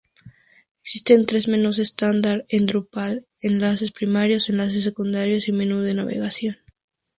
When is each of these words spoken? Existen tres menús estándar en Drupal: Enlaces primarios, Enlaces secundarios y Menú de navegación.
Existen 0.81 1.27
tres 1.27 1.47
menús 1.47 1.77
estándar 1.77 2.43
en 2.49 2.65
Drupal: 2.65 3.27
Enlaces 3.39 3.91
primarios, 3.91 4.49
Enlaces 4.49 4.83
secundarios 4.83 5.47
y 5.47 5.51
Menú 5.51 5.81
de 5.81 5.93
navegación. 5.93 6.57